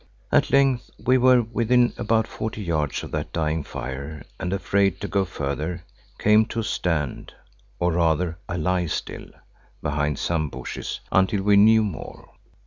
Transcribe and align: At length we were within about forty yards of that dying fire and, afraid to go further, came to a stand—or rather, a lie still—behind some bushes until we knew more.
At 0.31 0.49
length 0.49 0.89
we 1.05 1.19
were 1.19 1.43
within 1.43 1.93
about 1.95 2.25
forty 2.27 2.63
yards 2.63 3.03
of 3.03 3.11
that 3.11 3.31
dying 3.31 3.63
fire 3.63 4.23
and, 4.39 4.51
afraid 4.51 4.99
to 5.01 5.07
go 5.07 5.25
further, 5.25 5.83
came 6.17 6.45
to 6.45 6.61
a 6.61 6.63
stand—or 6.63 7.91
rather, 7.91 8.39
a 8.49 8.57
lie 8.57 8.87
still—behind 8.87 10.17
some 10.17 10.49
bushes 10.49 11.01
until 11.11 11.43
we 11.43 11.55
knew 11.55 11.83
more. 11.83 12.31